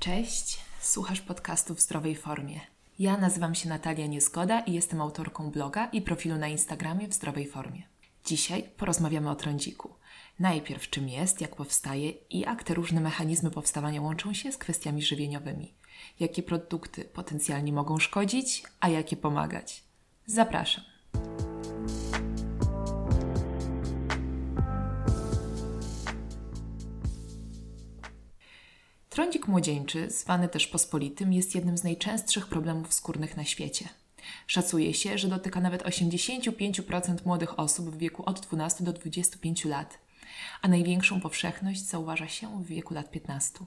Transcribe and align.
Cześć, 0.00 0.60
słuchasz 0.80 1.20
podcastu 1.20 1.74
w 1.74 1.80
zdrowej 1.80 2.16
formie. 2.16 2.60
Ja 2.98 3.16
nazywam 3.16 3.54
się 3.54 3.68
Natalia 3.68 4.06
Niezgoda 4.06 4.60
i 4.60 4.72
jestem 4.72 5.00
autorką 5.00 5.50
bloga 5.50 5.86
i 5.86 6.02
profilu 6.02 6.36
na 6.36 6.48
Instagramie 6.48 7.08
w 7.08 7.14
zdrowej 7.14 7.46
formie. 7.46 7.82
Dzisiaj 8.24 8.62
porozmawiamy 8.76 9.30
o 9.30 9.34
trądziku. 9.34 9.94
Najpierw 10.38 10.90
czym 10.90 11.08
jest, 11.08 11.40
jak 11.40 11.56
powstaje 11.56 12.10
i 12.10 12.38
jak 12.38 12.64
te 12.64 12.74
różne 12.74 13.00
mechanizmy 13.00 13.50
powstawania 13.50 14.02
łączą 14.02 14.34
się 14.34 14.52
z 14.52 14.58
kwestiami 14.58 15.02
żywieniowymi. 15.02 15.74
Jakie 16.20 16.42
produkty 16.42 17.04
potencjalnie 17.04 17.72
mogą 17.72 17.98
szkodzić, 17.98 18.62
a 18.80 18.88
jakie 18.88 19.16
pomagać. 19.16 19.82
Zapraszam. 20.26 20.84
Trądzik 29.18 29.48
młodzieńczy, 29.48 30.10
zwany 30.10 30.48
też 30.48 30.66
pospolitym, 30.66 31.32
jest 31.32 31.54
jednym 31.54 31.78
z 31.78 31.84
najczęstszych 31.84 32.46
problemów 32.46 32.94
skórnych 32.94 33.36
na 33.36 33.44
świecie. 33.44 33.88
Szacuje 34.46 34.94
się, 34.94 35.18
że 35.18 35.28
dotyka 35.28 35.60
nawet 35.60 35.82
85% 35.82 37.26
młodych 37.26 37.58
osób 37.58 37.90
w 37.90 37.98
wieku 37.98 38.22
od 38.26 38.40
12 38.40 38.84
do 38.84 38.92
25 38.92 39.64
lat, 39.64 39.98
a 40.62 40.68
największą 40.68 41.20
powszechność 41.20 41.80
zauważa 41.80 42.28
się 42.28 42.62
w 42.62 42.66
wieku 42.66 42.94
lat 42.94 43.10
15. 43.10 43.58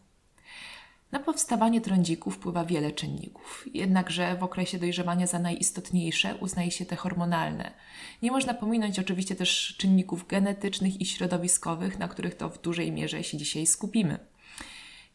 Na 1.12 1.20
powstawanie 1.20 1.82
trądziku 1.82 2.32
wpływa 2.32 2.66
wiele 2.66 2.92
czynników, 2.92 3.66
jednakże 3.74 4.36
w 4.36 4.44
okresie 4.44 4.80
dojrzewania 4.80 5.28
za 5.28 5.40
najistotniejsze 5.40 6.36
uznaje 6.36 6.72
się 6.72 6.86
te 6.86 6.96
hormonalne. 6.96 7.72
Nie 8.22 8.32
można 8.32 8.54
pominąć 8.54 9.00
oczywiście 9.00 9.36
też 9.36 9.76
czynników 9.78 10.28
genetycznych 10.28 11.02
i 11.02 11.06
środowiskowych, 11.06 12.00
na 12.00 12.08
których 12.08 12.36
to 12.36 12.50
w 12.50 12.62
dużej 12.62 12.92
mierze 12.92 13.24
się 13.24 13.38
dzisiaj 13.38 13.66
skupimy. 13.66 14.31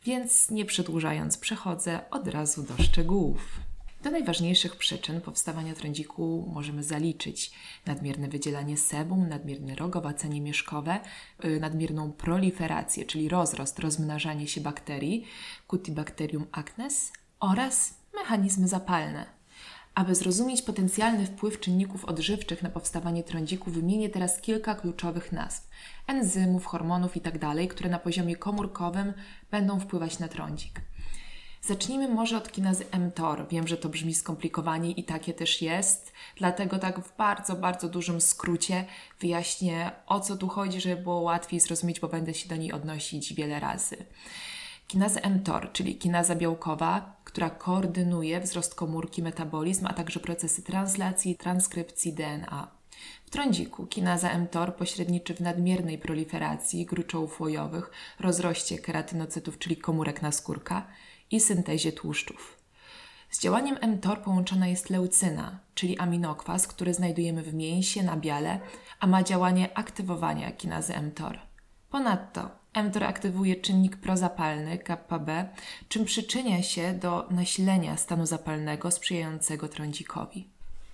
Więc 0.06 0.50
nie 0.50 0.64
przedłużając, 0.64 1.38
przechodzę 1.38 2.10
od 2.10 2.28
razu 2.28 2.62
do 2.62 2.82
szczegółów. 2.82 3.60
Do 4.02 4.10
najważniejszych 4.10 4.76
przyczyn 4.76 5.20
powstawania 5.20 5.74
trądziku 5.74 6.50
możemy 6.52 6.82
zaliczyć 6.82 7.52
nadmierne 7.86 8.28
wydzielanie 8.28 8.76
sebum, 8.76 9.28
nadmierne 9.28 9.74
rogowacenie 9.74 10.40
mieszkowe, 10.40 11.00
yy, 11.44 11.60
nadmierną 11.60 12.12
proliferację, 12.12 13.04
czyli 13.04 13.28
rozrost, 13.28 13.78
rozmnażanie 13.78 14.48
się 14.48 14.60
bakterii, 14.60 15.26
Cutibacterium 15.68 16.46
acnes 16.52 17.12
oraz 17.40 17.94
mechanizmy 18.14 18.68
zapalne. 18.68 19.35
Aby 19.96 20.14
zrozumieć 20.14 20.62
potencjalny 20.62 21.26
wpływ 21.26 21.60
czynników 21.60 22.04
odżywczych 22.04 22.62
na 22.62 22.70
powstawanie 22.70 23.22
trądziku, 23.22 23.70
wymienię 23.70 24.08
teraz 24.08 24.40
kilka 24.40 24.74
kluczowych 24.74 25.32
nazw 25.32 25.68
enzymów, 26.06 26.66
hormonów 26.66 27.16
itd., 27.16 27.66
które 27.66 27.90
na 27.90 27.98
poziomie 27.98 28.36
komórkowym 28.36 29.12
będą 29.50 29.80
wpływać 29.80 30.18
na 30.18 30.28
trądzik. 30.28 30.80
Zacznijmy 31.62 32.08
może 32.08 32.36
od 32.36 32.52
kinazy 32.52 32.84
mTOR. 32.98 33.48
Wiem, 33.48 33.68
że 33.68 33.76
to 33.76 33.88
brzmi 33.88 34.14
skomplikowanie 34.14 34.90
i 34.90 35.04
takie 35.04 35.34
też 35.34 35.62
jest, 35.62 36.12
dlatego 36.36 36.78
tak 36.78 37.00
w 37.00 37.16
bardzo, 37.16 37.56
bardzo 37.56 37.88
dużym 37.88 38.20
skrócie 38.20 38.84
wyjaśnię 39.20 39.90
o 40.06 40.20
co 40.20 40.36
tu 40.36 40.48
chodzi, 40.48 40.80
żeby 40.80 41.02
było 41.02 41.20
łatwiej 41.20 41.60
zrozumieć, 41.60 42.00
bo 42.00 42.08
będę 42.08 42.34
się 42.34 42.48
do 42.48 42.56
niej 42.56 42.72
odnosić 42.72 43.34
wiele 43.34 43.60
razy. 43.60 43.96
Kinaza 44.86 45.20
mTOR, 45.28 45.72
czyli 45.72 45.96
kinaza 45.96 46.34
białkowa, 46.34 47.16
która 47.24 47.50
koordynuje 47.50 48.40
wzrost 48.40 48.74
komórki, 48.74 49.22
metabolizm, 49.22 49.86
a 49.86 49.92
także 49.92 50.20
procesy 50.20 50.62
translacji 50.62 51.32
i 51.32 51.36
transkrypcji 51.36 52.12
DNA. 52.12 52.68
W 53.26 53.30
trądziku 53.30 53.86
kinaza 53.86 54.38
mTOR 54.38 54.76
pośredniczy 54.76 55.34
w 55.34 55.40
nadmiernej 55.40 55.98
proliferacji 55.98 56.86
gruczołów 56.86 57.40
łojowych, 57.40 57.90
rozroście 58.20 58.78
keratynocytów, 58.78 59.58
czyli 59.58 59.76
komórek 59.76 60.22
naskórka 60.22 60.86
i 61.30 61.40
syntezie 61.40 61.92
tłuszczów. 61.92 62.58
Z 63.30 63.40
działaniem 63.40 63.78
mTOR 63.88 64.22
połączona 64.22 64.68
jest 64.68 64.90
leucyna, 64.90 65.58
czyli 65.74 65.98
aminokwas, 65.98 66.66
który 66.66 66.94
znajdujemy 66.94 67.42
w 67.42 67.54
mięsie, 67.54 68.02
na 68.02 68.16
biale, 68.16 68.60
a 69.00 69.06
ma 69.06 69.22
działanie 69.22 69.78
aktywowania 69.78 70.52
kinazy 70.52 71.00
mTOR. 71.00 71.38
Ponadto 71.90 72.50
mTOR 72.82 73.04
aktywuje 73.04 73.56
czynnik 73.56 73.96
prozapalny 73.96 74.78
kappa-B, 74.78 75.48
czym 75.88 76.04
przyczynia 76.04 76.62
się 76.62 76.94
do 76.94 77.26
nasilenia 77.30 77.96
stanu 77.96 78.26
zapalnego 78.26 78.90
sprzyjającego 78.90 79.68
trądzikowi. 79.68 80.46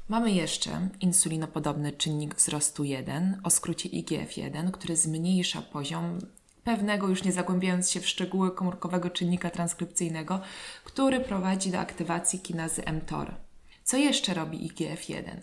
Mamy 0.08 0.32
jeszcze 0.32 0.88
insulinopodobny 1.00 1.92
czynnik 1.92 2.34
wzrostu 2.34 2.84
1, 2.84 3.40
o 3.44 3.50
skrócie 3.50 3.88
IGF-1, 3.88 4.70
który 4.70 4.96
zmniejsza 4.96 5.62
poziom 5.62 6.18
pewnego, 6.64 7.08
już 7.08 7.24
nie 7.24 7.32
zagłębiając 7.32 7.90
się 7.90 8.00
w 8.00 8.08
szczegóły 8.08 8.50
komórkowego 8.50 9.10
czynnika 9.10 9.50
transkrypcyjnego, 9.50 10.40
który 10.84 11.20
prowadzi 11.20 11.70
do 11.70 11.78
aktywacji 11.78 12.40
kinazy 12.40 12.82
mTOR. 12.92 13.34
Co 13.84 13.96
jeszcze 13.96 14.34
robi 14.34 14.68
IGF-1? 14.68 15.36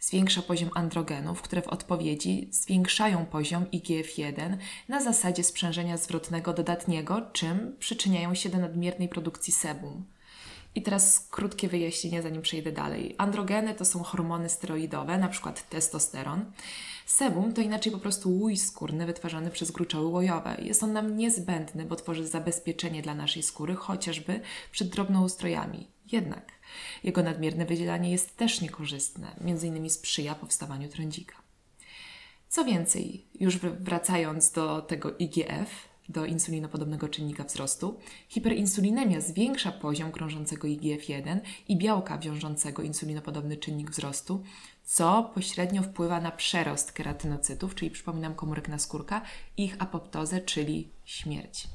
Zwiększa 0.00 0.42
poziom 0.42 0.70
androgenów, 0.74 1.42
które 1.42 1.62
w 1.62 1.68
odpowiedzi 1.68 2.48
zwiększają 2.50 3.26
poziom 3.26 3.64
IGF-1 3.64 4.56
na 4.88 5.02
zasadzie 5.02 5.44
sprzężenia 5.44 5.96
zwrotnego 5.96 6.52
dodatniego, 6.52 7.30
czym 7.32 7.76
przyczyniają 7.78 8.34
się 8.34 8.48
do 8.48 8.58
nadmiernej 8.58 9.08
produkcji 9.08 9.52
sebum. 9.52 10.04
I 10.74 10.82
teraz 10.82 11.28
krótkie 11.30 11.68
wyjaśnienie, 11.68 12.22
zanim 12.22 12.42
przejdę 12.42 12.72
dalej. 12.72 13.14
Androgeny 13.18 13.74
to 13.74 13.84
są 13.84 14.02
hormony 14.02 14.48
steroidowe, 14.48 15.14
np. 15.14 15.52
testosteron. 15.70 16.52
Sebum 17.06 17.52
to 17.52 17.60
inaczej 17.60 17.92
po 17.92 17.98
prostu 17.98 18.30
łój 18.30 18.56
skórny 18.56 19.06
wytwarzany 19.06 19.50
przez 19.50 19.70
gruczoły 19.70 20.06
łojowe. 20.06 20.56
Jest 20.62 20.82
on 20.82 20.92
nam 20.92 21.16
niezbędny, 21.16 21.84
bo 21.84 21.96
tworzy 21.96 22.26
zabezpieczenie 22.26 23.02
dla 23.02 23.14
naszej 23.14 23.42
skóry, 23.42 23.74
chociażby 23.74 24.40
przed 24.72 24.88
drobnoustrojami. 24.88 25.88
Jednak 26.12 26.52
jego 27.04 27.22
nadmierne 27.22 27.64
wydzielanie 27.64 28.10
jest 28.10 28.36
też 28.36 28.60
niekorzystne, 28.60 29.34
m.in. 29.40 29.90
sprzyja 29.90 30.34
powstawaniu 30.34 30.88
trądzika. 30.88 31.34
Co 32.48 32.64
więcej, 32.64 33.26
już 33.40 33.58
wracając 33.58 34.50
do 34.50 34.82
tego 34.82 35.16
IGF, 35.18 35.88
do 36.08 36.24
insulinopodobnego 36.24 37.08
czynnika 37.08 37.44
wzrostu, 37.44 37.98
hiperinsulinemia 38.28 39.20
zwiększa 39.20 39.72
poziom 39.72 40.12
krążącego 40.12 40.68
IGF-1 40.68 41.40
i 41.68 41.76
białka 41.76 42.18
wiążącego 42.18 42.82
insulinopodobny 42.82 43.56
czynnik 43.56 43.90
wzrostu, 43.90 44.42
co 44.84 45.30
pośrednio 45.34 45.82
wpływa 45.82 46.20
na 46.20 46.30
przerost 46.30 46.92
keratynocytów, 46.92 47.74
czyli 47.74 47.90
przypominam 47.90 48.34
komórek 48.34 48.68
naskórka, 48.68 49.22
ich 49.56 49.76
apoptozę, 49.78 50.40
czyli 50.40 50.88
śmierć. 51.04 51.68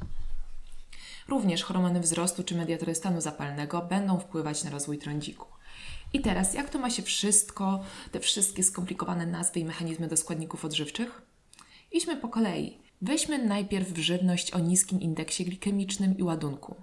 Również 1.27 1.63
hormony 1.63 1.99
wzrostu 1.99 2.43
czy 2.43 2.55
mediatory 2.55 2.95
stanu 2.95 3.21
zapalnego 3.21 3.81
będą 3.81 4.19
wpływać 4.19 4.63
na 4.63 4.69
rozwój 4.69 4.97
trądziku. 4.97 5.47
I 6.13 6.21
teraz, 6.21 6.53
jak 6.53 6.69
to 6.69 6.79
ma 6.79 6.89
się 6.89 7.03
wszystko, 7.03 7.83
te 8.11 8.19
wszystkie 8.19 8.63
skomplikowane 8.63 9.25
nazwy 9.25 9.59
i 9.59 9.65
mechanizmy 9.65 10.07
do 10.07 10.17
składników 10.17 10.65
odżywczych? 10.65 11.21
Idźmy 11.91 12.17
po 12.17 12.27
kolei. 12.27 12.82
Weźmy 13.05 13.45
najpierw 13.45 13.97
żywność 13.97 14.51
o 14.51 14.59
niskim 14.59 15.01
indeksie 15.01 15.45
glikemicznym 15.45 16.17
i 16.17 16.23
ładunku. 16.23 16.75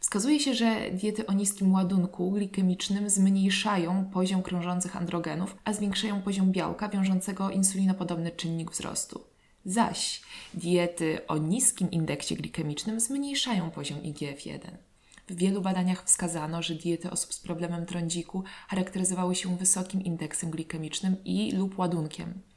Wskazuje 0.00 0.40
się, 0.40 0.54
że 0.54 0.90
diety 0.90 1.26
o 1.26 1.32
niskim 1.32 1.72
ładunku 1.72 2.30
glikemicznym 2.30 3.10
zmniejszają 3.10 4.10
poziom 4.12 4.42
krążących 4.42 4.96
androgenów, 4.96 5.56
a 5.64 5.72
zwiększają 5.72 6.22
poziom 6.22 6.52
białka 6.52 6.88
wiążącego 6.88 7.50
insulinopodobny 7.50 8.30
czynnik 8.30 8.70
wzrostu. 8.70 9.20
Zaś 9.64 10.22
diety 10.54 11.26
o 11.26 11.36
niskim 11.36 11.90
indeksie 11.90 12.36
glikemicznym 12.36 13.00
zmniejszają 13.00 13.70
poziom 13.70 13.98
IGF-1. 13.98 14.60
W 15.28 15.34
wielu 15.34 15.60
badaniach 15.60 16.04
wskazano, 16.04 16.62
że 16.62 16.74
diety 16.74 17.10
osób 17.10 17.34
z 17.34 17.40
problemem 17.40 17.86
trądziku 17.86 18.42
charakteryzowały 18.68 19.34
się 19.34 19.56
wysokim 19.56 20.04
indeksem 20.04 20.50
glikemicznym 20.50 21.16
i 21.24 21.52
lub 21.52 21.78
ładunkiem. 21.78 22.51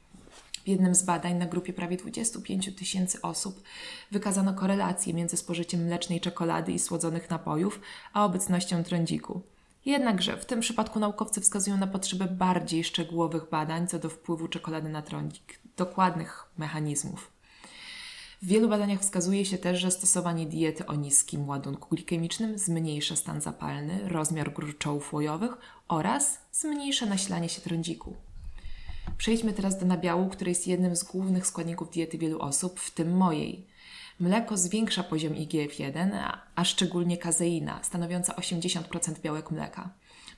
W 0.66 0.68
jednym 0.68 0.94
z 0.94 1.02
badań 1.02 1.34
na 1.34 1.46
grupie 1.46 1.72
prawie 1.72 1.96
25 1.96 2.74
tysięcy 2.76 3.22
osób 3.22 3.62
wykazano 4.10 4.54
korelację 4.54 5.14
między 5.14 5.36
spożyciem 5.36 5.84
mlecznej 5.84 6.20
czekolady 6.20 6.72
i 6.72 6.78
słodzonych 6.78 7.30
napojów, 7.30 7.80
a 8.12 8.24
obecnością 8.24 8.84
trądziku. 8.84 9.40
Jednakże 9.84 10.36
w 10.36 10.46
tym 10.46 10.60
przypadku 10.60 11.00
naukowcy 11.00 11.40
wskazują 11.40 11.76
na 11.76 11.86
potrzebę 11.86 12.26
bardziej 12.26 12.84
szczegółowych 12.84 13.50
badań 13.50 13.88
co 13.88 13.98
do 13.98 14.08
wpływu 14.08 14.48
czekolady 14.48 14.88
na 14.88 15.02
trądzik, 15.02 15.58
dokładnych 15.76 16.44
mechanizmów. 16.58 17.30
W 18.42 18.46
wielu 18.46 18.68
badaniach 18.68 19.00
wskazuje 19.00 19.44
się 19.44 19.58
też, 19.58 19.80
że 19.80 19.90
stosowanie 19.90 20.46
diety 20.46 20.86
o 20.86 20.94
niskim 20.94 21.48
ładunku 21.48 21.88
glikemicznym 21.94 22.58
zmniejsza 22.58 23.16
stan 23.16 23.40
zapalny, 23.40 24.08
rozmiar 24.08 24.52
gruczołów 24.52 25.12
łojowych 25.12 25.52
oraz 25.88 26.38
zmniejsza 26.52 27.06
nasilanie 27.06 27.48
się 27.48 27.60
trądziku. 27.60 28.16
Przejdźmy 29.18 29.52
teraz 29.52 29.78
do 29.78 29.86
nabiału, 29.86 30.28
który 30.28 30.50
jest 30.50 30.66
jednym 30.66 30.96
z 30.96 31.04
głównych 31.04 31.46
składników 31.46 31.90
diety 31.90 32.18
wielu 32.18 32.38
osób, 32.38 32.80
w 32.80 32.90
tym 32.90 33.16
mojej. 33.16 33.66
Mleko 34.20 34.56
zwiększa 34.56 35.02
poziom 35.02 35.34
IGF-1, 35.34 36.32
a 36.54 36.64
szczególnie 36.64 37.18
kazeina, 37.18 37.80
stanowiąca 37.82 38.32
80% 38.32 39.20
białek 39.20 39.50
mleka. 39.50 39.90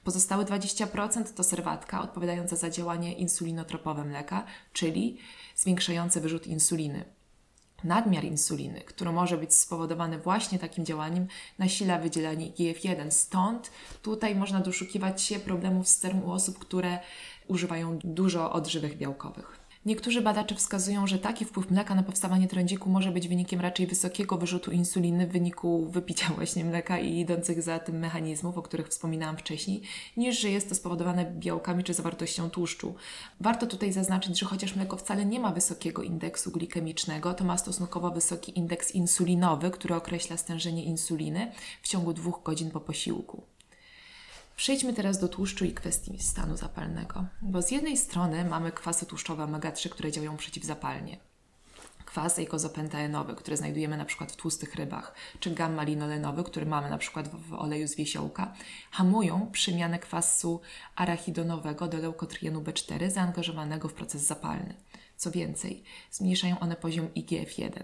Pozostałe 0.05 0.45
20% 0.45 1.35
to 1.35 1.45
serwatka 1.45 2.03
odpowiadająca 2.03 2.57
za 2.57 2.71
działanie 2.71 3.13
insulinotropowe 3.13 4.05
mleka, 4.05 4.45
czyli 4.73 5.19
zwiększające 5.57 6.21
wyrzut 6.21 6.47
insuliny. 6.47 7.18
Nadmiar 7.85 8.25
insuliny, 8.25 8.81
który 8.81 9.13
może 9.13 9.39
być 9.39 9.55
spowodowany 9.55 10.19
właśnie 10.19 10.59
takim 10.59 10.85
działaniem, 10.85 11.27
nasila 11.59 11.99
wydzielanie 11.99 12.51
IGF-1. 12.51 13.11
Stąd 13.11 13.71
tutaj 14.03 14.35
można 14.35 14.61
doszukiwać 14.61 15.23
się 15.23 15.39
problemów 15.39 15.89
z 15.89 15.95
sterem 15.95 16.25
u 16.25 16.33
osób, 16.33 16.59
które 16.59 16.99
używają 17.49 17.99
dużo 18.05 18.53
odżywek 18.53 18.97
białkowych. 18.97 19.68
Niektórzy 19.87 20.23
badacze 20.23 20.55
wskazują, 20.55 21.07
że 21.07 21.19
taki 21.19 21.45
wpływ 21.45 21.71
mleka 21.71 21.95
na 21.95 22.03
powstawanie 22.03 22.49
trądziku 22.49 22.91
może 22.91 23.11
być 23.11 23.29
wynikiem 23.29 23.61
raczej 23.61 23.87
wysokiego 23.87 24.39
wyrzutu 24.39 24.71
insuliny 24.71 25.27
w 25.27 25.33
wyniku 25.33 25.87
wypicia 25.91 26.29
właśnie 26.37 26.65
mleka 26.65 26.99
i 26.99 27.19
idących 27.19 27.63
za 27.63 27.79
tym 27.79 27.99
mechanizmów, 27.99 28.59
o 28.59 28.63
których 28.63 28.89
wspominałam 28.89 29.37
wcześniej, 29.37 29.83
niż 30.17 30.41
że 30.41 30.51
jest 30.51 30.69
to 30.69 30.75
spowodowane 30.75 31.25
białkami 31.25 31.85
czy 31.85 31.95
zawartością 31.95 32.51
tłuszczu. 32.51 32.95
Warto 33.41 33.67
tutaj 33.67 33.93
zaznaczyć, 33.93 34.39
że 34.39 34.47
chociaż 34.47 34.77
mleko 34.77 34.97
wcale 34.97 35.27
nie 35.27 35.41
ma 35.41 35.53
wysokiego 35.53 36.03
indeksu 36.03 36.51
glikemicznego, 36.51 37.35
to 37.35 37.45
ma 37.45 37.59
stosunkowo 37.59 38.11
wysoki 38.11 38.59
indeks 38.59 38.91
insulinowy, 38.91 39.71
który 39.71 39.95
określa 39.95 40.37
stężenie 40.37 40.85
insuliny 40.85 41.53
w 41.83 41.89
ciągu 41.89 42.13
dwóch 42.13 42.43
godzin 42.45 42.71
po 42.71 42.81
posiłku. 42.81 43.43
Przejdźmy 44.59 44.93
teraz 44.93 45.19
do 45.19 45.29
tłuszczu 45.29 45.65
i 45.65 45.73
kwestii 45.73 46.19
stanu 46.19 46.57
zapalnego. 46.57 47.25
Bo 47.43 47.63
z 47.63 47.71
jednej 47.71 47.97
strony 47.97 48.45
mamy 48.45 48.73
kwasy 48.73 49.07
tłuszczowe 49.07 49.45
omega-3, 49.45 49.89
które 49.89 50.13
działają 50.13 50.37
przeciwzapalnie. 50.37 51.17
Kwas 52.05 52.39
eikozopentaenowy, 52.39 53.35
który 53.35 53.57
znajdujemy 53.57 53.97
na 53.97 54.05
przykład 54.05 54.33
w 54.33 54.37
tłustych 54.37 54.75
rybach, 54.75 55.15
czy 55.41 55.51
gamma-linolenowy, 55.51 56.45
który 56.45 56.67
mamy 56.67 56.91
na 56.91 56.99
przykład 56.99 57.29
w 57.29 57.55
oleju 57.55 57.89
z 57.89 57.97
wiesiołka, 57.97 58.55
hamują 58.91 59.51
przemianę 59.53 59.99
kwasu 59.99 60.61
arachidonowego 60.97 61.89
do 61.89 61.99
leukotrienu 61.99 62.61
B4 62.61 63.11
zaangażowanego 63.11 63.89
w 63.89 63.95
proces 63.95 64.23
zapalny. 64.23 64.75
Co 65.17 65.31
więcej, 65.31 65.83
zmniejszają 66.11 66.61
one 66.61 66.77
poziom 66.77 67.09
IGF-1. 67.09 67.83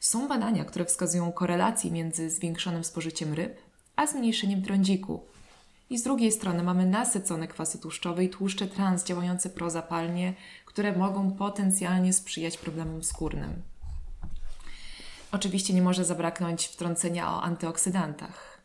Są 0.00 0.28
badania, 0.28 0.64
które 0.64 0.84
wskazują 0.84 1.32
korelację 1.32 1.90
między 1.90 2.30
zwiększonym 2.30 2.84
spożyciem 2.84 3.34
ryb 3.34 3.70
a 3.96 4.06
zmniejszeniem 4.06 4.62
trądziku, 4.62 5.24
i 5.90 5.98
z 5.98 6.02
drugiej 6.02 6.32
strony 6.32 6.62
mamy 6.62 6.86
nasycone 6.86 7.48
kwasy 7.48 7.78
tłuszczowe 7.78 8.24
i 8.24 8.28
tłuszcze 8.28 8.66
trans 8.66 9.04
działające 9.04 9.50
prozapalnie, 9.50 10.34
które 10.64 10.96
mogą 10.96 11.32
potencjalnie 11.32 12.12
sprzyjać 12.12 12.58
problemom 12.58 13.04
skórnym. 13.04 13.62
Oczywiście 15.32 15.74
nie 15.74 15.82
może 15.82 16.04
zabraknąć 16.04 16.66
wtrącenia 16.66 17.30
o 17.30 17.42
antyoksydantach. 17.42 18.60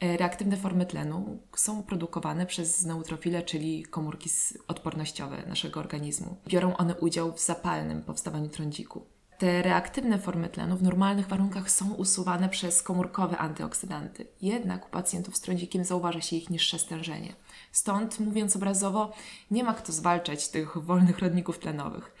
E, 0.00 0.16
reaktywne 0.16 0.56
formy 0.56 0.86
tlenu 0.86 1.38
są 1.56 1.82
produkowane 1.82 2.46
przez 2.46 2.84
neutrofile, 2.84 3.42
czyli 3.42 3.82
komórki 3.82 4.30
odpornościowe 4.68 5.42
naszego 5.46 5.80
organizmu. 5.80 6.36
Biorą 6.48 6.76
one 6.76 6.94
udział 6.94 7.32
w 7.32 7.40
zapalnym 7.40 8.02
powstawaniu 8.02 8.48
trądziku. 8.48 9.06
Te 9.40 9.62
reaktywne 9.62 10.18
formy 10.18 10.48
tlenu 10.48 10.76
w 10.76 10.82
normalnych 10.82 11.28
warunkach 11.28 11.70
są 11.70 11.94
usuwane 11.94 12.48
przez 12.48 12.82
komórkowe 12.82 13.38
antyoksydanty. 13.38 14.26
Jednak 14.42 14.86
u 14.86 14.90
pacjentów 14.90 15.36
z 15.36 15.40
trądzikiem 15.40 15.84
zauważa 15.84 16.20
się 16.20 16.36
ich 16.36 16.50
niższe 16.50 16.78
stężenie. 16.78 17.32
Stąd, 17.72 18.20
mówiąc 18.20 18.56
obrazowo, 18.56 19.12
nie 19.50 19.64
ma 19.64 19.74
kto 19.74 19.92
zwalczać 19.92 20.48
tych 20.48 20.78
wolnych 20.78 21.18
rodników 21.18 21.58
tlenowych. 21.58 22.14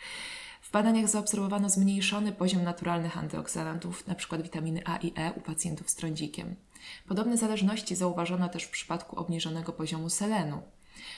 W 0.62 0.70
badaniach 0.70 1.08
zaobserwowano 1.08 1.70
zmniejszony 1.70 2.32
poziom 2.32 2.62
naturalnych 2.62 3.18
antyoksydantów, 3.18 4.04
np. 4.06 4.38
witaminy 4.38 4.82
A 4.84 4.96
i 4.96 5.12
E 5.16 5.32
u 5.32 5.40
pacjentów 5.40 5.90
z 5.90 5.94
trądzikiem. 5.94 6.56
Podobne 7.08 7.36
zależności 7.36 7.96
zauważono 7.96 8.48
też 8.48 8.64
w 8.64 8.70
przypadku 8.70 9.16
obniżonego 9.16 9.72
poziomu 9.72 10.10
selenu. 10.10 10.62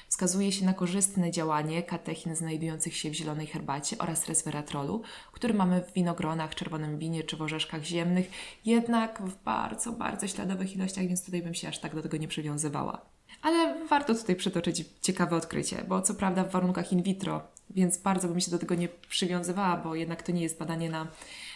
Wskazuje 0.08 0.52
się 0.52 0.64
na 0.64 0.74
korzystne 0.74 1.30
działanie 1.30 1.82
katechin 1.82 2.36
znajdujących 2.36 2.96
się 2.96 3.10
w 3.10 3.14
zielonej 3.14 3.46
herbacie 3.46 3.98
oraz 3.98 4.28
resveratrolu, 4.28 5.02
który 5.32 5.54
mamy 5.54 5.82
w 5.82 5.92
winogronach, 5.92 6.54
czerwonym 6.54 6.98
winie 6.98 7.24
czy 7.24 7.36
w 7.36 7.42
orzeszkach 7.42 7.84
ziemnych, 7.84 8.30
jednak 8.64 9.22
w 9.22 9.42
bardzo, 9.44 9.92
bardzo 9.92 10.28
śladowych 10.28 10.76
ilościach, 10.76 11.06
więc 11.06 11.24
tutaj 11.24 11.42
bym 11.42 11.54
się 11.54 11.68
aż 11.68 11.78
tak 11.78 11.94
do 11.94 12.02
tego 12.02 12.16
nie 12.16 12.28
przywiązywała. 12.28 13.12
Ale 13.42 13.86
warto 13.86 14.14
tutaj 14.14 14.36
przytoczyć 14.36 14.84
ciekawe 15.00 15.36
odkrycie, 15.36 15.84
bo 15.88 16.02
co 16.02 16.14
prawda 16.14 16.44
w 16.44 16.50
warunkach 16.50 16.92
in 16.92 17.02
vitro, 17.02 17.42
więc 17.70 17.98
bardzo 17.98 18.28
bym 18.28 18.40
się 18.40 18.50
do 18.50 18.58
tego 18.58 18.74
nie 18.74 18.88
przywiązywała, 18.88 19.76
bo 19.76 19.94
jednak 19.94 20.22
to 20.22 20.32
nie 20.32 20.42
jest 20.42 20.58
badanie 20.58 20.90
na 20.90 21.06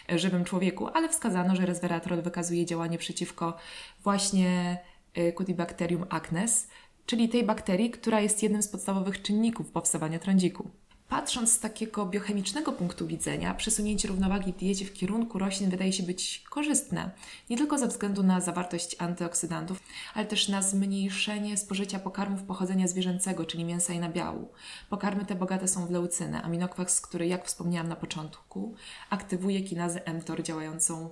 żywym 0.09 0.45
człowieku, 0.45 0.87
ale 0.93 1.09
wskazano, 1.09 1.55
że 1.55 1.65
resveratrol 1.65 2.21
wykazuje 2.21 2.65
działanie 2.65 2.97
przeciwko 2.97 3.57
właśnie 4.03 4.77
y, 5.17 5.33
Cutibacterium 5.37 6.05
acnes, 6.09 6.67
czyli 7.07 7.29
tej 7.29 7.43
bakterii, 7.43 7.91
która 7.91 8.21
jest 8.21 8.43
jednym 8.43 8.63
z 8.63 8.67
podstawowych 8.67 9.21
czynników 9.21 9.71
powstawania 9.71 10.19
trądziku. 10.19 10.69
Patrząc 11.09 11.53
z 11.53 11.59
takiego 11.59 12.05
biochemicznego 12.05 12.71
punktu 12.71 13.07
widzenia, 13.07 13.53
przesunięcie 13.53 14.07
równowagi 14.07 14.53
w 14.53 14.57
diecie 14.57 14.85
w 14.85 14.93
kierunku 14.93 15.39
roślin 15.39 15.69
wydaje 15.69 15.93
się 15.93 16.03
być 16.03 16.43
korzystne, 16.49 17.11
nie 17.49 17.57
tylko 17.57 17.77
ze 17.77 17.87
względu 17.87 18.23
na 18.23 18.41
zawartość 18.41 18.95
antyoksydantów, 18.99 19.79
ale 20.13 20.25
też 20.25 20.49
na 20.49 20.61
zmniejszenie 20.61 21.57
spożycia 21.57 21.99
pokarmów 21.99 22.43
pochodzenia 22.43 22.87
zwierzęcego, 22.87 23.45
czyli 23.45 23.65
mięsa 23.65 23.93
i 23.93 23.99
nabiału. 23.99 24.51
Pokarmy 24.89 25.25
te 25.25 25.35
bogate 25.35 25.67
są 25.67 25.85
w 25.85 25.91
leucynę, 25.91 26.41
aminokwas, 26.41 27.01
który, 27.01 27.27
jak 27.27 27.45
wspomniałam 27.45 27.87
na 27.87 27.95
początku, 27.95 28.75
aktywuje 29.09 29.61
kinazę 29.61 30.01
mTOR 30.13 30.43
działającą 30.43 31.09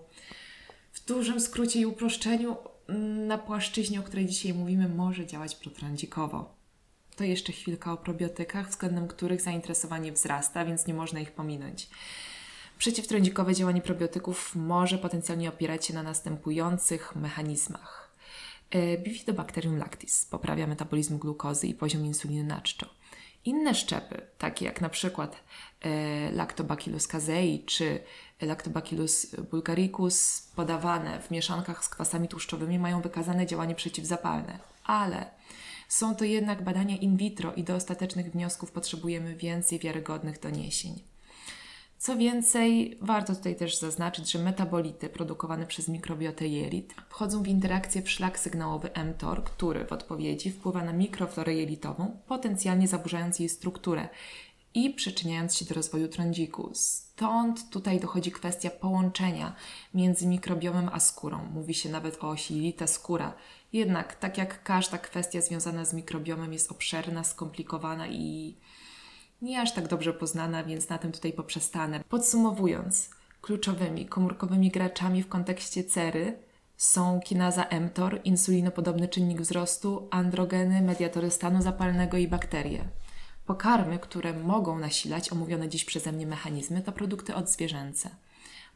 w 0.93 1.05
dużym 1.05 1.39
skrócie 1.39 1.79
i 1.79 1.85
uproszczeniu 1.85 2.55
na 3.27 3.37
płaszczyźnie, 3.37 3.99
o 3.99 4.03
której 4.03 4.25
dzisiaj 4.25 4.53
mówimy, 4.53 4.89
może 4.89 5.25
działać 5.25 5.55
protrądzikowo. 5.55 6.55
To 7.15 7.23
jeszcze 7.23 7.53
chwilka 7.53 7.93
o 7.93 7.97
probiotykach, 7.97 8.69
względem 8.69 9.07
których 9.07 9.41
zainteresowanie 9.41 10.11
wzrasta, 10.11 10.65
więc 10.65 10.87
nie 10.87 10.93
można 10.93 11.19
ich 11.19 11.31
pominąć. 11.31 11.89
Przeciwtrądzikowe 12.77 13.55
działanie 13.55 13.81
probiotyków 13.81 14.55
może 14.55 14.97
potencjalnie 14.97 15.49
opierać 15.49 15.85
się 15.85 15.93
na 15.93 16.03
następujących 16.03 17.15
mechanizmach. 17.15 18.15
E, 18.71 18.97
Bifidobacterium 18.97 19.77
lactis 19.77 20.25
poprawia 20.25 20.67
metabolizm 20.67 21.19
glukozy 21.19 21.67
i 21.67 21.73
poziom 21.73 22.05
insuliny 22.05 22.43
na 22.43 22.61
czczo. 22.61 22.89
Inne 23.45 23.75
szczepy, 23.75 24.21
takie 24.37 24.65
jak 24.65 24.81
na 24.81 24.89
przykład 24.89 25.43
e, 25.81 26.31
Lactobacillus 26.31 27.07
casei 27.07 27.63
czy 27.65 27.99
Lactobacillus 28.41 29.35
bulgaricus, 29.35 30.41
podawane 30.55 31.21
w 31.21 31.31
mieszankach 31.31 31.85
z 31.85 31.89
kwasami 31.89 32.27
tłuszczowymi, 32.27 32.79
mają 32.79 33.01
wykazane 33.01 33.45
działanie 33.45 33.75
przeciwzapalne, 33.75 34.59
ale 34.83 35.31
są 35.87 36.15
to 36.15 36.25
jednak 36.25 36.63
badania 36.63 36.97
in 36.97 37.17
vitro 37.17 37.53
i 37.53 37.63
do 37.63 37.75
ostatecznych 37.75 38.31
wniosków 38.31 38.71
potrzebujemy 38.71 39.35
więcej 39.35 39.79
wiarygodnych 39.79 40.39
doniesień. 40.39 41.14
Co 42.05 42.17
więcej, 42.17 42.97
warto 43.01 43.35
tutaj 43.35 43.55
też 43.55 43.77
zaznaczyć, 43.77 44.31
że 44.31 44.39
metabolity 44.39 45.09
produkowane 45.09 45.67
przez 45.67 45.87
mikrobiotę 45.87 46.47
jelit 46.47 46.93
wchodzą 47.09 47.43
w 47.43 47.47
interakcję 47.47 48.01
w 48.01 48.09
szlak 48.09 48.39
sygnałowy 48.39 48.89
mTOR, 49.05 49.43
który 49.43 49.85
w 49.85 49.91
odpowiedzi 49.91 50.51
wpływa 50.51 50.83
na 50.83 50.93
mikroflorę 50.93 51.53
jelitową, 51.53 52.17
potencjalnie 52.27 52.87
zaburzając 52.87 53.39
jej 53.39 53.49
strukturę 53.49 54.09
i 54.73 54.89
przyczyniając 54.89 55.55
się 55.55 55.65
do 55.65 55.75
rozwoju 55.75 56.07
trądziku. 56.07 56.69
Stąd 56.73 57.69
tutaj 57.69 57.99
dochodzi 57.99 58.31
kwestia 58.31 58.69
połączenia 58.69 59.55
między 59.93 60.27
mikrobiomem 60.27 60.89
a 60.93 60.99
skórą. 60.99 61.45
Mówi 61.53 61.73
się 61.73 61.89
nawet 61.89 62.23
o 62.23 62.29
osi 62.29 62.55
jelita-skóra. 62.55 63.33
Jednak, 63.73 64.15
tak 64.15 64.37
jak 64.37 64.63
każda 64.63 64.97
kwestia 64.97 65.41
związana 65.41 65.85
z 65.85 65.93
mikrobiomem 65.93 66.53
jest 66.53 66.71
obszerna, 66.71 67.23
skomplikowana 67.23 68.07
i 68.07 68.55
nie 69.41 69.61
aż 69.61 69.73
tak 69.73 69.87
dobrze 69.87 70.13
poznana, 70.13 70.63
więc 70.63 70.89
na 70.89 70.97
tym 70.97 71.11
tutaj 71.11 71.33
poprzestanę. 71.33 72.03
Podsumowując, 72.09 73.09
kluczowymi 73.41 74.05
komórkowymi 74.05 74.71
graczami 74.71 75.23
w 75.23 75.29
kontekście 75.29 75.83
cery 75.83 76.39
są 76.77 77.19
kinaza 77.25 77.65
mTOR, 77.81 78.21
insulinopodobny 78.23 79.07
czynnik 79.07 79.41
wzrostu, 79.41 80.07
androgeny, 80.11 80.81
mediatory 80.81 81.31
stanu 81.31 81.61
zapalnego 81.61 82.17
i 82.17 82.27
bakterie. 82.27 82.85
Pokarmy, 83.45 83.99
które 83.99 84.33
mogą 84.33 84.79
nasilać 84.79 85.31
omówione 85.31 85.69
dziś 85.69 85.85
przeze 85.85 86.11
mnie 86.11 86.27
mechanizmy, 86.27 86.81
to 86.81 86.91
produkty 86.91 87.35
odzwierzęce. 87.35 88.09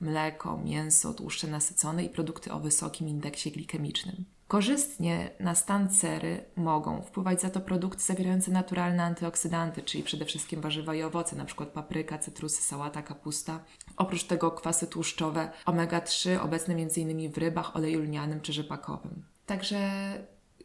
Mleko, 0.01 0.57
mięso, 0.57 1.13
tłuszcze 1.13 1.47
nasycone 1.47 2.03
i 2.03 2.09
produkty 2.09 2.51
o 2.51 2.59
wysokim 2.59 3.07
indeksie 3.07 3.51
glikemicznym. 3.51 4.25
Korzystnie 4.49 5.29
na 5.39 5.55
stan 5.55 5.89
cery 5.89 6.45
mogą 6.55 7.01
wpływać 7.01 7.41
za 7.41 7.49
to 7.49 7.61
produkty 7.61 8.03
zawierające 8.03 8.51
naturalne 8.51 9.03
antyoksydanty, 9.03 9.81
czyli 9.81 10.03
przede 10.03 10.25
wszystkim 10.25 10.61
warzywa 10.61 10.95
i 10.95 11.03
owoce, 11.03 11.35
np. 11.35 11.65
papryka, 11.65 12.17
cytrusy, 12.17 12.61
sałata, 12.61 13.01
kapusta. 13.01 13.59
Oprócz 13.97 14.23
tego 14.23 14.51
kwasy 14.51 14.87
tłuszczowe 14.87 15.51
omega-3 15.65 16.39
obecne 16.41 16.73
m.in. 16.73 17.31
w 17.31 17.37
rybach, 17.37 17.75
oleju 17.75 17.99
lnianym 17.99 18.41
czy 18.41 18.53
rzepakowym. 18.53 19.23
Także 19.45 19.89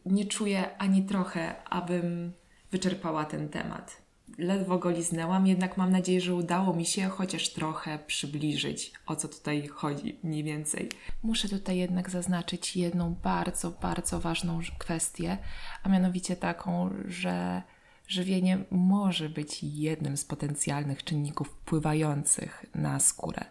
nie 0.06 0.24
czuję 0.24 0.78
ani 0.78 1.02
trochę, 1.02 1.64
abym 1.64 2.32
wyczerpała 2.70 3.24
ten 3.24 3.48
temat 3.48 4.03
ledwo 4.38 4.78
go 4.78 4.90
liznęłam, 4.90 5.46
jednak 5.46 5.76
mam 5.76 5.90
nadzieję, 5.90 6.20
że 6.20 6.34
udało 6.34 6.74
mi 6.74 6.86
się 6.86 7.08
chociaż 7.08 7.48
trochę 7.48 7.98
przybliżyć, 7.98 8.92
o 9.06 9.16
co 9.16 9.28
tutaj 9.28 9.68
chodzi 9.68 10.18
mniej 10.22 10.44
więcej. 10.44 10.88
Muszę 11.22 11.48
tutaj 11.48 11.76
jednak 11.76 12.10
zaznaczyć 12.10 12.76
jedną 12.76 13.14
bardzo, 13.14 13.70
bardzo 13.70 14.20
ważną 14.20 14.60
kwestię, 14.78 15.38
a 15.82 15.88
mianowicie 15.88 16.36
taką, 16.36 16.90
że 17.04 17.62
żywienie 18.08 18.58
może 18.70 19.28
być 19.28 19.62
jednym 19.62 20.16
z 20.16 20.24
potencjalnych 20.24 21.04
czynników 21.04 21.48
wpływających 21.48 22.66
na 22.74 23.00
skórę. 23.00 23.44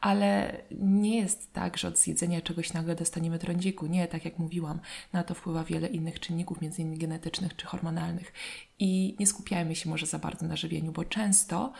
Ale 0.00 0.60
nie 0.80 1.16
jest 1.16 1.52
tak, 1.52 1.78
że 1.78 1.88
od 1.88 1.98
zjedzenia 1.98 2.40
czegoś 2.40 2.72
nagle 2.72 2.94
dostaniemy 2.94 3.38
trądziku. 3.38 3.86
Nie, 3.86 4.08
tak 4.08 4.24
jak 4.24 4.38
mówiłam, 4.38 4.80
na 5.12 5.22
to 5.24 5.34
wpływa 5.34 5.64
wiele 5.64 5.88
innych 5.88 6.20
czynników, 6.20 6.62
innymi 6.62 6.98
genetycznych 6.98 7.56
czy 7.56 7.66
hormonalnych. 7.66 8.32
I 8.78 9.16
nie 9.18 9.26
skupiajmy 9.26 9.74
się 9.76 9.90
może 9.90 10.06
za 10.06 10.18
bardzo 10.18 10.46
na 10.46 10.56
żywieniu, 10.56 10.92
bo 10.92 11.04
często 11.04 11.72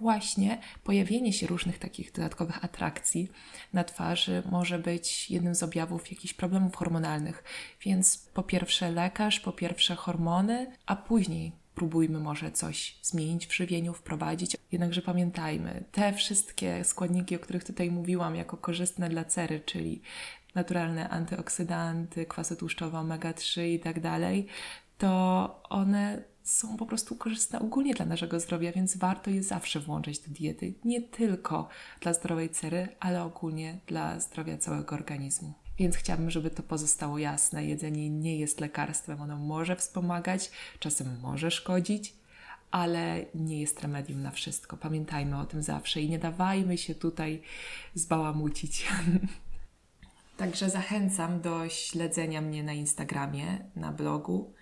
właśnie 0.00 0.58
pojawienie 0.84 1.32
się 1.32 1.46
różnych 1.46 1.78
takich 1.78 2.12
dodatkowych 2.12 2.64
atrakcji 2.64 3.28
na 3.72 3.84
twarzy 3.84 4.42
może 4.50 4.78
być 4.78 5.30
jednym 5.30 5.54
z 5.54 5.62
objawów 5.62 6.10
jakichś 6.10 6.34
problemów 6.34 6.76
hormonalnych. 6.76 7.44
Więc 7.82 8.18
po 8.34 8.42
pierwsze 8.42 8.92
lekarz, 8.92 9.40
po 9.40 9.52
pierwsze 9.52 9.94
hormony, 9.94 10.66
a 10.86 10.96
później 10.96 11.52
próbujmy 11.74 12.20
może 12.20 12.52
coś 12.52 12.98
zmienić 13.02 13.46
w 13.46 13.54
żywieniu, 13.54 13.94
wprowadzić. 13.94 14.56
Jednakże 14.72 15.02
pamiętajmy, 15.02 15.84
te 15.92 16.12
wszystkie 16.12 16.84
składniki, 16.84 17.36
o 17.36 17.38
których 17.38 17.64
tutaj 17.64 17.90
mówiłam, 17.90 18.36
jako 18.36 18.56
korzystne 18.56 19.08
dla 19.08 19.24
cery, 19.24 19.60
czyli 19.60 20.02
naturalne 20.54 21.08
antyoksydanty, 21.08 22.26
kwasy 22.26 22.56
tłuszczowe, 22.56 22.98
omega-3 22.98 23.66
i 23.66 23.80
tak 23.80 24.00
dalej, 24.00 24.46
to 24.98 25.62
one 25.68 26.22
są 26.42 26.76
po 26.76 26.86
prostu 26.86 27.16
korzystne 27.16 27.60
ogólnie 27.60 27.94
dla 27.94 28.06
naszego 28.06 28.40
zdrowia, 28.40 28.72
więc 28.72 28.96
warto 28.96 29.30
je 29.30 29.42
zawsze 29.42 29.80
włączyć 29.80 30.18
do 30.18 30.34
diety. 30.34 30.74
Nie 30.84 31.02
tylko 31.02 31.68
dla 32.00 32.12
zdrowej 32.12 32.50
cery, 32.50 32.88
ale 33.00 33.22
ogólnie 33.22 33.78
dla 33.86 34.20
zdrowia 34.20 34.58
całego 34.58 34.94
organizmu. 34.94 35.54
Więc 35.80 35.96
chciałabym, 35.96 36.30
żeby 36.30 36.50
to 36.50 36.62
pozostało 36.62 37.18
jasne. 37.18 37.64
Jedzenie 37.64 38.10
nie 38.10 38.36
jest 38.36 38.60
lekarstwem, 38.60 39.20
ono 39.20 39.36
może 39.36 39.76
wspomagać, 39.76 40.50
czasem 40.78 41.20
może 41.20 41.50
szkodzić, 41.50 42.14
ale 42.70 43.24
nie 43.34 43.60
jest 43.60 43.80
remedium 43.80 44.22
na 44.22 44.30
wszystko. 44.30 44.76
Pamiętajmy 44.76 45.40
o 45.40 45.44
tym 45.44 45.62
zawsze 45.62 46.00
i 46.00 46.08
nie 46.08 46.18
dawajmy 46.18 46.78
się 46.78 46.94
tutaj 46.94 47.42
zbałamucić. 47.94 48.86
Także 50.36 50.70
zachęcam 50.70 51.40
do 51.40 51.68
śledzenia 51.68 52.40
mnie 52.40 52.62
na 52.62 52.72
Instagramie, 52.72 53.58
na 53.76 53.92
blogu, 53.92 54.54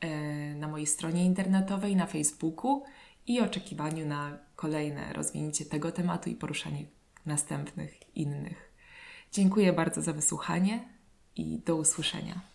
e, 0.00 0.54
na 0.54 0.68
mojej 0.68 0.86
stronie 0.86 1.24
internetowej, 1.24 1.96
na 1.96 2.06
Facebooku 2.06 2.84
i 3.26 3.40
oczekiwaniu 3.40 4.06
na 4.06 4.38
kolejne 4.56 5.12
rozwinięcie 5.12 5.64
tego 5.64 5.92
tematu 5.92 6.30
i 6.30 6.34
poruszanie 6.34 6.84
następnych 7.26 8.16
innych. 8.16 8.71
Dziękuję 9.32 9.72
bardzo 9.72 10.02
za 10.02 10.12
wysłuchanie 10.12 10.88
i 11.36 11.58
do 11.58 11.76
usłyszenia. 11.76 12.51